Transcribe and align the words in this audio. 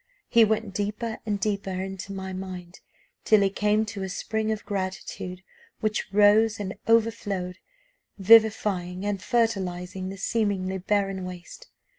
He 0.29 0.43
went 0.43 0.73
deeper 0.73 1.19
and 1.27 1.39
deeper 1.39 1.79
into 1.79 2.11
my 2.11 2.33
mind, 2.33 2.79
till 3.23 3.41
he 3.41 3.51
came 3.51 3.85
to 3.85 4.01
a 4.01 4.09
spring 4.09 4.51
of 4.51 4.65
gratitude, 4.65 5.43
which 5.79 6.11
rose 6.11 6.59
and 6.59 6.73
overflowed, 6.89 7.59
vivifying 8.17 9.05
and 9.05 9.21
fertilising 9.21 10.09
the 10.09 10.17
seemingly 10.17 10.79
barren 10.79 11.23
waste. 11.23 11.67